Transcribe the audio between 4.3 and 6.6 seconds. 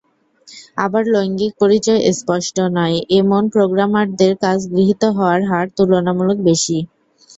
কাজ গৃহীত হওয়ার হার তুলনামূলক